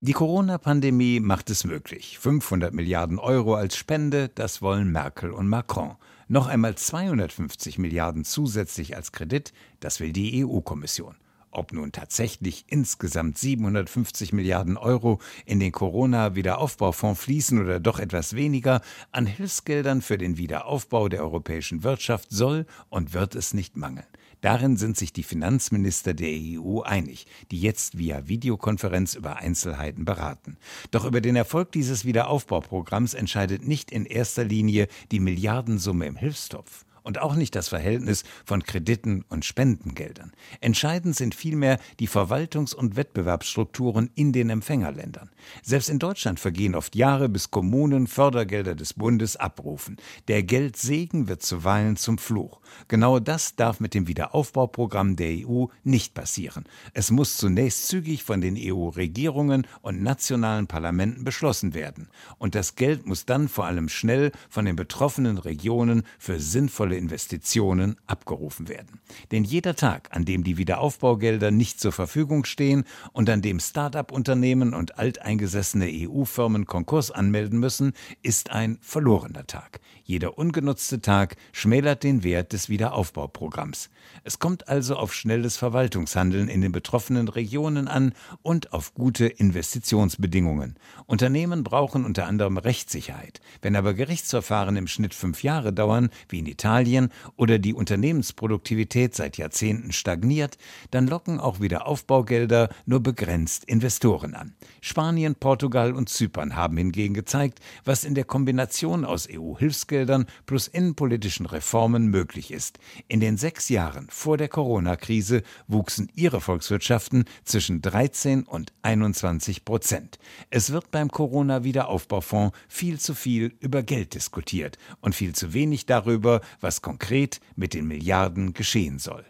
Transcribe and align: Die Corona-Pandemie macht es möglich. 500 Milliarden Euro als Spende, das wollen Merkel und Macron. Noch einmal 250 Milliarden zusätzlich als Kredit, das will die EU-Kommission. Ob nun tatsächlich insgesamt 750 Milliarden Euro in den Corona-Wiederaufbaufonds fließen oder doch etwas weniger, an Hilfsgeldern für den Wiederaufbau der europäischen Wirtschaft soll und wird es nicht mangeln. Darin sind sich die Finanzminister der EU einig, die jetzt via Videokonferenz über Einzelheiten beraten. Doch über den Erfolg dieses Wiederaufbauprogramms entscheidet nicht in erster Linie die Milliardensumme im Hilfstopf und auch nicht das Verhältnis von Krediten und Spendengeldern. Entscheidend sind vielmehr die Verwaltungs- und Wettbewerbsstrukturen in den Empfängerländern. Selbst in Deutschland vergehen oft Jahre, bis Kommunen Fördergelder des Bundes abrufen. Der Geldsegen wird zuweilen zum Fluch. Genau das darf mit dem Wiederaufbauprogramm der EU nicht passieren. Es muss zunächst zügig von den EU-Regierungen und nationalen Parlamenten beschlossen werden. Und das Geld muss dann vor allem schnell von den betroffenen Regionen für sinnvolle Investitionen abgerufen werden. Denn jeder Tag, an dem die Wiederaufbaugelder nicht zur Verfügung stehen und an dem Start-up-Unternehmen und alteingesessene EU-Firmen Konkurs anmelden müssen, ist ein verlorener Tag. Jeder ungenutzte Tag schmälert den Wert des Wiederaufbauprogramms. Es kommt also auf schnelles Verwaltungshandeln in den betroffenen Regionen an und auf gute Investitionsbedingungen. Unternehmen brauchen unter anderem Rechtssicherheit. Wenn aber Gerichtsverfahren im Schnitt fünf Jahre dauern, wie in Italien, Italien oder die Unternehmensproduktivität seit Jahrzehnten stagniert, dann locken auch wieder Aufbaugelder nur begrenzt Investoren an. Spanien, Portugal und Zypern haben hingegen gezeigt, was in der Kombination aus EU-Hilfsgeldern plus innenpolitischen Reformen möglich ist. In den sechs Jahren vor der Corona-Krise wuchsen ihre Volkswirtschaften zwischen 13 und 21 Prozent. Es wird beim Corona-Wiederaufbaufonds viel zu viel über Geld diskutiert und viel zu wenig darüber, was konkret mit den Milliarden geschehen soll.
Die 0.00 0.12
Corona-Pandemie 0.12 1.18
macht 1.18 1.50
es 1.50 1.64
möglich. 1.64 2.20
500 2.20 2.72
Milliarden 2.72 3.18
Euro 3.18 3.56
als 3.56 3.76
Spende, 3.76 4.28
das 4.32 4.62
wollen 4.62 4.92
Merkel 4.92 5.32
und 5.32 5.48
Macron. 5.48 5.96
Noch 6.28 6.46
einmal 6.46 6.76
250 6.76 7.78
Milliarden 7.78 8.24
zusätzlich 8.24 8.94
als 8.94 9.10
Kredit, 9.10 9.52
das 9.80 9.98
will 9.98 10.12
die 10.12 10.44
EU-Kommission. 10.44 11.16
Ob 11.50 11.72
nun 11.72 11.90
tatsächlich 11.90 12.66
insgesamt 12.68 13.38
750 13.38 14.32
Milliarden 14.32 14.76
Euro 14.76 15.18
in 15.46 15.58
den 15.58 15.72
Corona-Wiederaufbaufonds 15.72 17.20
fließen 17.20 17.60
oder 17.60 17.80
doch 17.80 17.98
etwas 17.98 18.36
weniger, 18.36 18.82
an 19.10 19.26
Hilfsgeldern 19.26 20.00
für 20.00 20.16
den 20.16 20.36
Wiederaufbau 20.36 21.08
der 21.08 21.22
europäischen 21.22 21.82
Wirtschaft 21.82 22.30
soll 22.30 22.66
und 22.88 23.14
wird 23.14 23.34
es 23.34 23.52
nicht 23.52 23.76
mangeln. 23.76 24.06
Darin 24.40 24.76
sind 24.76 24.96
sich 24.96 25.12
die 25.12 25.22
Finanzminister 25.22 26.14
der 26.14 26.30
EU 26.30 26.80
einig, 26.82 27.26
die 27.50 27.60
jetzt 27.60 27.98
via 27.98 28.28
Videokonferenz 28.28 29.14
über 29.14 29.36
Einzelheiten 29.36 30.04
beraten. 30.04 30.56
Doch 30.90 31.04
über 31.04 31.20
den 31.20 31.36
Erfolg 31.36 31.72
dieses 31.72 32.04
Wiederaufbauprogramms 32.04 33.14
entscheidet 33.14 33.66
nicht 33.66 33.90
in 33.90 34.04
erster 34.04 34.44
Linie 34.44 34.88
die 35.10 35.20
Milliardensumme 35.20 36.06
im 36.06 36.16
Hilfstopf 36.16 36.84
und 37.08 37.22
auch 37.22 37.34
nicht 37.34 37.56
das 37.56 37.68
Verhältnis 37.68 38.22
von 38.44 38.62
Krediten 38.62 39.24
und 39.30 39.46
Spendengeldern. 39.46 40.32
Entscheidend 40.60 41.16
sind 41.16 41.34
vielmehr 41.34 41.78
die 42.00 42.06
Verwaltungs- 42.06 42.74
und 42.74 42.96
Wettbewerbsstrukturen 42.96 44.10
in 44.14 44.34
den 44.34 44.50
Empfängerländern. 44.50 45.30
Selbst 45.62 45.88
in 45.88 45.98
Deutschland 45.98 46.38
vergehen 46.38 46.74
oft 46.74 46.94
Jahre, 46.94 47.30
bis 47.30 47.50
Kommunen 47.50 48.08
Fördergelder 48.08 48.74
des 48.74 48.92
Bundes 48.92 49.36
abrufen. 49.36 49.96
Der 50.28 50.42
Geldsegen 50.42 51.28
wird 51.28 51.40
zuweilen 51.40 51.96
zum 51.96 52.18
Fluch. 52.18 52.60
Genau 52.88 53.20
das 53.20 53.56
darf 53.56 53.80
mit 53.80 53.94
dem 53.94 54.06
Wiederaufbauprogramm 54.06 55.16
der 55.16 55.48
EU 55.48 55.68
nicht 55.84 56.12
passieren. 56.12 56.64
Es 56.92 57.10
muss 57.10 57.38
zunächst 57.38 57.88
zügig 57.88 58.22
von 58.22 58.42
den 58.42 58.54
EU-Regierungen 58.58 59.66
und 59.80 60.02
nationalen 60.02 60.66
Parlamenten 60.66 61.24
beschlossen 61.24 61.72
werden. 61.72 62.10
Und 62.36 62.54
das 62.54 62.74
Geld 62.74 63.06
muss 63.06 63.24
dann 63.24 63.48
vor 63.48 63.64
allem 63.64 63.88
schnell 63.88 64.30
von 64.50 64.66
den 64.66 64.76
betroffenen 64.76 65.38
Regionen 65.38 66.02
für 66.18 66.38
sinnvolle 66.38 66.97
Investitionen 66.98 67.96
abgerufen 68.06 68.68
werden. 68.68 69.00
Denn 69.30 69.44
jeder 69.44 69.74
Tag, 69.74 70.08
an 70.12 70.24
dem 70.24 70.44
die 70.44 70.58
Wiederaufbaugelder 70.58 71.50
nicht 71.50 71.80
zur 71.80 71.92
Verfügung 71.92 72.44
stehen 72.44 72.84
und 73.12 73.30
an 73.30 73.40
dem 73.40 73.60
Start-up-Unternehmen 73.60 74.74
und 74.74 74.98
alteingesessene 74.98 75.88
EU-Firmen 75.90 76.66
Konkurs 76.66 77.10
anmelden 77.10 77.58
müssen, 77.58 77.92
ist 78.22 78.50
ein 78.50 78.78
verlorener 78.82 79.46
Tag. 79.46 79.80
Jeder 80.04 80.38
ungenutzte 80.38 81.00
Tag 81.00 81.36
schmälert 81.52 82.02
den 82.02 82.24
Wert 82.24 82.52
des 82.52 82.68
Wiederaufbauprogramms. 82.68 83.90
Es 84.24 84.38
kommt 84.38 84.68
also 84.68 84.96
auf 84.96 85.14
schnelles 85.14 85.56
Verwaltungshandeln 85.56 86.48
in 86.48 86.60
den 86.62 86.72
betroffenen 86.72 87.28
Regionen 87.28 87.88
an 87.88 88.12
und 88.42 88.72
auf 88.72 88.94
gute 88.94 89.26
Investitionsbedingungen. 89.26 90.76
Unternehmen 91.06 91.62
brauchen 91.62 92.04
unter 92.04 92.26
anderem 92.26 92.56
Rechtssicherheit. 92.56 93.40
Wenn 93.62 93.76
aber 93.76 93.94
Gerichtsverfahren 93.94 94.76
im 94.76 94.86
Schnitt 94.86 95.14
fünf 95.14 95.42
Jahre 95.42 95.72
dauern, 95.72 96.08
wie 96.28 96.38
in 96.38 96.46
Italien, 96.46 96.77
Italien 96.78 97.10
oder 97.36 97.58
die 97.58 97.74
Unternehmensproduktivität 97.74 99.14
seit 99.14 99.36
Jahrzehnten 99.36 99.92
stagniert, 99.92 100.58
dann 100.92 101.08
locken 101.08 101.40
auch 101.40 101.60
wieder 101.60 101.86
Aufbaugelder 101.88 102.68
nur 102.86 103.00
begrenzt 103.00 103.64
Investoren 103.64 104.34
an. 104.34 104.54
Spanien, 104.80 105.34
Portugal 105.34 105.92
und 105.92 106.08
Zypern 106.08 106.54
haben 106.54 106.76
hingegen 106.76 107.14
gezeigt, 107.14 107.58
was 107.84 108.04
in 108.04 108.14
der 108.14 108.24
Kombination 108.24 109.04
aus 109.04 109.28
EU-Hilfsgeldern 109.28 110.26
plus 110.46 110.68
innenpolitischen 110.68 111.46
Reformen 111.46 112.08
möglich 112.08 112.52
ist. 112.52 112.78
In 113.08 113.18
den 113.18 113.36
sechs 113.36 113.68
Jahren 113.68 114.06
vor 114.08 114.36
der 114.36 114.48
Corona-Krise 114.48 115.42
wuchsen 115.66 116.08
ihre 116.14 116.40
Volkswirtschaften 116.40 117.24
zwischen 117.44 117.82
13 117.82 118.44
und 118.44 118.72
21 118.82 119.64
Prozent. 119.64 120.18
Es 120.50 120.70
wird 120.70 120.92
beim 120.92 121.10
Corona-Wiederaufbaufonds 121.10 122.56
viel 122.68 123.00
zu 123.00 123.14
viel 123.14 123.56
über 123.58 123.82
Geld 123.82 124.14
diskutiert 124.14 124.78
und 125.00 125.16
viel 125.16 125.34
zu 125.34 125.52
wenig 125.54 125.86
darüber, 125.86 126.40
was 126.68 126.82
konkret 126.82 127.40
mit 127.56 127.72
den 127.72 127.86
Milliarden 127.88 128.52
geschehen 128.52 128.98
soll. 128.98 129.24